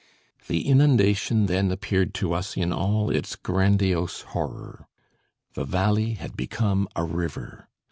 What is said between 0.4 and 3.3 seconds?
The inundation then appeared to us in all